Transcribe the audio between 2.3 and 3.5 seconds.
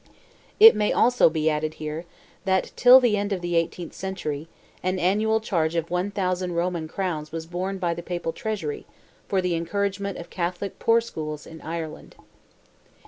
that till the end of